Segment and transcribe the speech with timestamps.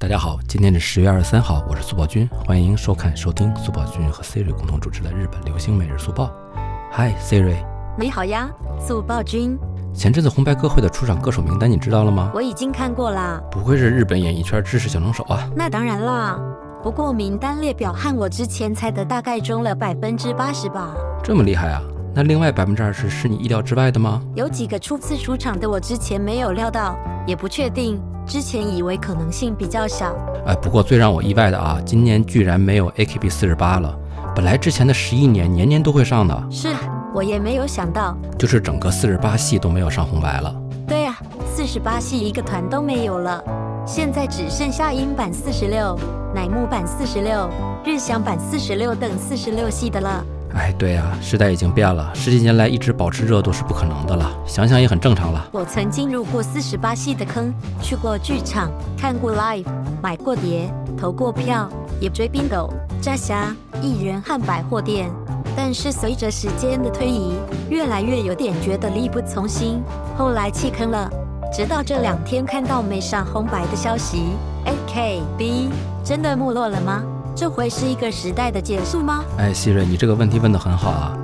[0.00, 6.30] 大家好，今天是十月二十三号，我是苏宝军，欢迎收看、收听苏宝军和 Siri 共同主持的日本流行每日速报。
[6.92, 7.56] Hi Siri，
[7.98, 8.48] 你好呀，
[8.78, 9.58] 速报君。
[9.92, 12.30] 前阵子红白歌会的出场歌手名单你知道了吗？
[12.32, 13.42] 我已经看过啦。
[13.50, 15.50] 不愧是日本演艺圈知识小能手啊？
[15.56, 16.38] 那当然啦。
[16.80, 20.94] 不过名单列表和我之前猜的大概中了百分之八十吧。
[21.24, 21.82] 这么厉害啊？
[22.14, 24.22] 那另外百分之二十是你意料之外的吗？
[24.36, 26.96] 有几个初次出场的我之前没有料到，
[27.26, 28.00] 也不确定。
[28.28, 30.14] 之前以为可能性比较小，
[30.44, 33.98] 哎，不过最让我意外的啊，今年居然没有 AKB 四十八了。
[34.36, 36.68] 本来之前的十一年年年都会上的，是
[37.14, 40.54] 我也没有想到，就是整个四十八系都没有上红白了。
[40.86, 41.18] 对呀，
[41.54, 43.42] 四十八系一个团都没有了，
[43.86, 45.98] 现在只剩下英版四十六、
[46.34, 47.48] 乃木坂四十六、
[47.82, 50.22] 日向版四十六等四十六系的了。
[50.58, 55.48] 哎，对呀，时代已经变了，十几年来一直保持热度是不可能的了，想想也很正常了。
[55.52, 59.64] 我曾经入过四十八系的坑，去过剧场，看过 live，
[60.02, 62.68] 买过碟，投过票，也追 bingo、
[63.00, 65.08] 炸虾、艺人和百货店。
[65.56, 67.34] 但是随着时间的推移，
[67.70, 69.80] 越来越有点觉得力不从心，
[70.16, 71.08] 后来弃坑了。
[71.52, 74.24] 直到这两天看到没上红白的消息
[74.66, 75.70] ，AKB
[76.04, 77.02] 真的没落了吗？
[77.38, 79.24] 这会是一个时代的结束吗？
[79.36, 81.16] 哎，希瑞，你这个问题问得很好啊。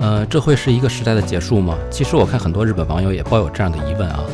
[0.00, 1.76] 呃，这会是一个时代的结束吗？
[1.92, 4.24] 其实我看很多日本网友也抱有这样的疑问啊。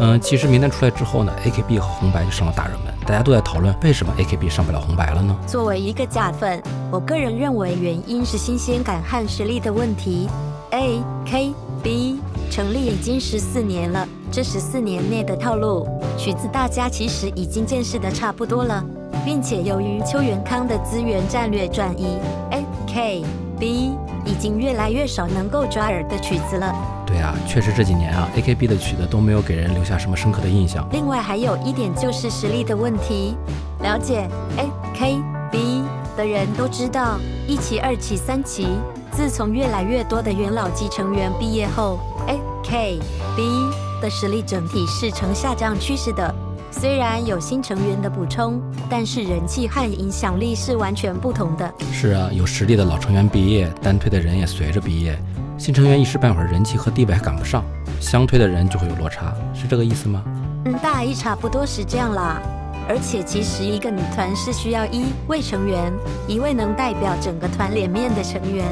[0.00, 5.36] 嗯，其实名单出来之后呢，AKB 和红白就上了大热门，大家都在讨论为什么 AKB 上不了红白了呢？
[5.46, 6.60] 作为一个假粉，
[6.90, 10.28] 我个人认为原因是新鲜感和实力的问题。
[10.72, 12.16] AKB
[12.50, 15.86] 成立已经十四年了，这十四年内的套路
[16.18, 18.84] 曲子，大家其实已经见识的差不多了。
[19.24, 22.18] 并且由于邱元康的资源战略转移
[22.50, 26.74] ，AKB 已经越来越少能够抓耳的曲子了。
[27.06, 30.86] 对啊，确实这几年啊，AKB 的曲子都没有给人留下什么深刻的印象。
[30.92, 33.36] 另外还有一点就是实力的问题。
[33.80, 35.82] 了解 AKB
[36.16, 38.68] 的人都知道，一期、二期、三期，
[39.10, 46.34] 自从越来越多的元老级成员毕业后，AKB 的实力整体是呈下降趋势的。
[46.72, 48.60] 虽然有新成员的补充，
[48.90, 51.72] 但是人气和影响力是完全不同的。
[51.92, 55.16] 是啊，有实力的老成员毕业，单推的人也随着毕业，
[55.56, 57.62] 新成员一时半会儿人气和地位还赶不上，
[58.00, 60.24] 相推的人就会有落差，是这个意思吗？
[60.64, 62.42] 嗯，大意差不多是这样啦。
[62.88, 65.92] 而且其实一个女团是需要一位成员，
[66.26, 68.66] 一位能代表整个团脸面的成员，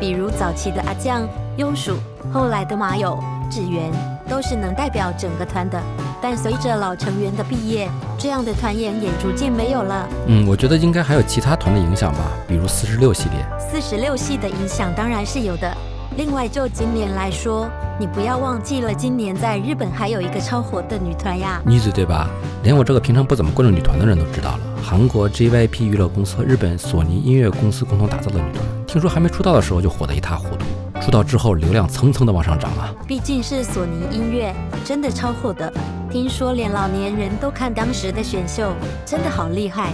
[0.00, 1.22] 比如早期的阿酱、
[1.56, 1.96] 优鼠，
[2.32, 3.92] 后来的马友、志源，
[4.28, 5.80] 都是能代表整个团的。
[6.24, 7.86] 但随着老成员的毕业，
[8.16, 10.08] 这样的团员也逐渐没有了。
[10.26, 13.46] 嗯，我觉得应该还有其他团的影响吧，比如四十六系列。
[13.58, 15.70] 四十六系的影响当然是有的。
[16.16, 17.68] 另外，就今年来说，
[18.00, 22.30] 你不要忘记了，今年在日本还有一个超火的女团呀，女子对吧？
[22.62, 30.64] 连我这个平常不怎么关注女团的人都知道了，韩国 JYP 娱乐公司和日本索尼音乐公司共同打造的女团，听说还没出道的时候就火得一塌糊涂，
[31.04, 32.90] 出道之后流量蹭蹭的往上涨啊。
[33.06, 34.54] 毕竟是索尼音乐，
[34.86, 35.70] 真的超火的。
[36.10, 38.72] 听说连老年人都看当时的选秀，
[39.04, 39.90] 真的好厉害。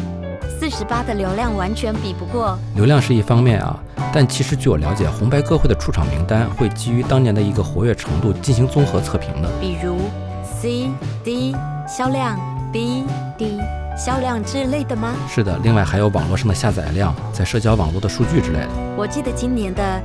[0.60, 2.56] 四十八的流量完全比不过。
[2.76, 3.76] 流量是一方面啊，
[4.12, 9.48] 但其实据我了解，红白歌会的出场名单会基于当年的一个活跃程度进行综合测评的。
[9.60, 9.96] 比如
[10.44, 10.90] C
[11.24, 11.56] D
[11.88, 12.38] 销量、
[12.70, 13.02] B
[13.36, 13.58] D
[13.96, 15.12] 销量之类的吗？
[15.28, 18.68] 是的，另外还有网络上的下载量，在社交网络的数据之类的。
[18.96, 20.02] 我记得今年的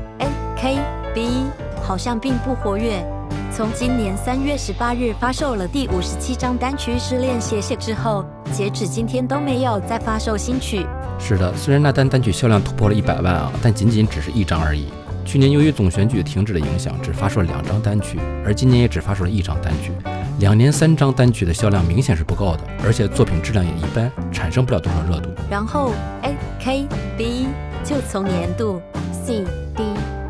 [0.55, 0.77] K
[1.13, 1.45] B
[1.83, 3.05] 好像并不活跃。
[3.51, 10.85] 从今年三月十八日发售了第五十七张单曲《失恋谢谢》之后，截止今天都没有再发售新曲。
[11.17, 14.87] 是的，虽然那单单曲销量突破了一百万啊，但仅仅只是一张而已。
[15.23, 19.91] 去年由于总选举停止的影响，只发售了两张单曲，而今年也只发售了一张单曲。
[20.39, 25.29] 两年三张单曲的销量明显是不够的，而且作品质量也一般，产生不了多少热度。
[25.49, 27.47] 然后 A K B
[27.85, 28.81] 就从年度
[29.25, 29.45] C。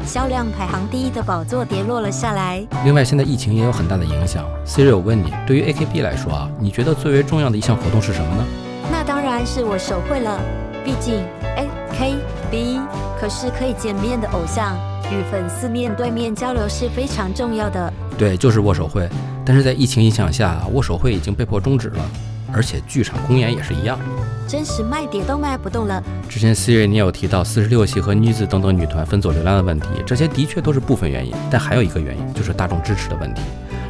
[0.06, 2.66] 销量排行第一的宝座跌落了下来。
[2.84, 4.46] 另外，现在疫情也有很大的影响。
[4.66, 8.46] Siri，我问你，对于 AKB 来说啊，你觉得最为重要的一项活动是什么呢？
[8.92, 10.40] 那当然是我手绘了。
[10.84, 11.24] 毕竟
[11.58, 12.80] AKB
[13.20, 14.78] 可是可以见面的偶像，
[15.12, 17.92] 与粉丝面对面交流是非常重要的。
[18.18, 19.10] 对，就是握手会。
[19.44, 22.06] 但是在疫情影响下，握手会已经被迫终止了。
[22.56, 24.00] 而且剧场公演也是一样，
[24.48, 26.02] 真实卖碟都卖不动了。
[26.30, 33.42] 之前 Siri 你有提到四十六系和女子等等女团分走流量的问题，这些的确都是部分原因，但还有一个原因就是大众支持的问题。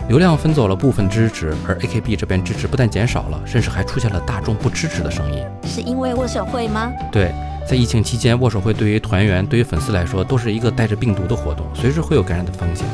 [0.10, 5.44] 流量分走了部分支持，而 AKB 这边支持不但减少了，甚至还出现了大众不支持的声音。
[5.64, 6.92] 是因为握手会吗？
[7.12, 7.32] 对，
[7.68, 12.86] 在疫情期间，握手会对于团员、对于粉丝来说都是一个带着病毒的活动，随时会有感染的风险。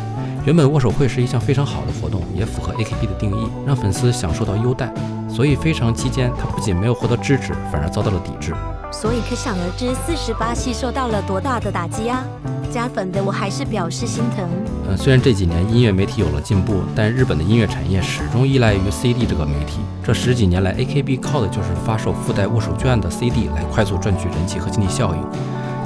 [0.43, 4.91] 原本握手会是一项非常好的活动，也符合 AKB 的定义，让粉丝享受到优待。
[5.29, 8.53] 所以非常期间，他不仅没有获得支持，反而遭到了抵制。
[8.91, 12.23] 所以可想而知，四十八系受到了多大的打击啊！
[12.71, 14.49] 加粉的我还是表示心疼。
[14.89, 19.79] 嗯，虽然这几年音乐媒体有了进步，但日本的音乐产业始终依赖于 CD 这个媒体。
[20.03, 25.17] 这十几年来，AKB 靠的就是发售附带握手券的 CD 来快速赚取人气和经济效益，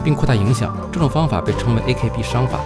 [0.02, 0.76] 并扩大影响。
[0.94, 2.62] 这种方法被称为 AKB 商法。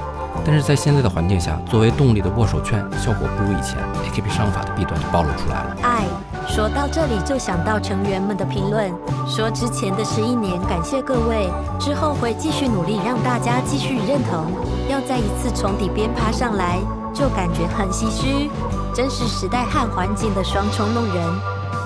[0.45, 5.77] 但是在现在的环境下，作为动力的握手券效果不如以前，AKB 商法的弊端就暴露出来了。
[5.83, 6.03] 哎。
[6.47, 8.91] 说到这里，就想到成员们的评论，
[9.27, 11.47] 说之前的十一年感谢各位，
[11.79, 14.51] 之后会继续努力让大家继续认同，
[14.89, 16.79] 要再一次从底边爬上来，
[17.13, 18.49] 就感觉很唏嘘。
[18.95, 21.23] 真是时代和环境的双重弄人，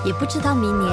[0.02, 0.90] 也不知道明年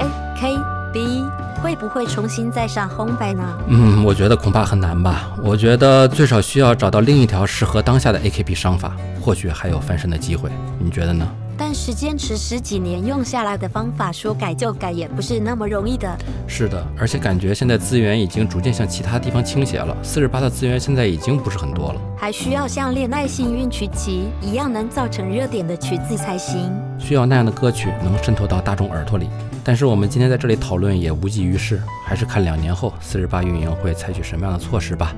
[0.00, 0.06] A
[0.38, 0.58] K
[0.94, 1.24] B
[1.60, 3.42] 会不会重新再上烘焙呢？
[3.66, 5.32] 嗯，我觉得恐怕很难吧。
[5.42, 10.48] 我觉得最少需要找到另一条适合当下的 A K B 商法，或许还有翻身的机会。
[10.78, 11.26] 你觉得呢？
[11.56, 16.16] 但是坚持十几年用下来的方法，说改就改也不是那么容易的。
[16.46, 19.96] 是的，而且感觉现在资源已经逐渐向其他地方倾斜了。
[20.02, 26.72] 四十八的资源现在已经不是很多了，还需要像《恋爱幸运曲奇》一样能造成热点的曲子才行。
[26.98, 29.28] 需要那样的歌曲能渗透到大众耳朵里。
[29.62, 35.14] 但是我们今天在这里讨论也无济于事，还是看两年后四十八运营会采取什么样的措施吧。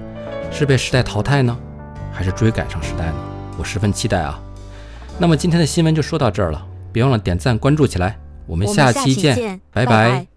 [0.52, 1.56] 是被时代淘汰呢，
[2.12, 3.14] 还是追赶上时代呢？
[3.58, 4.40] 我十分期待啊。
[5.18, 10.35] 那么今天的新闻就说到这儿了，别忘了点赞关注起来，我们下期见，拜拜。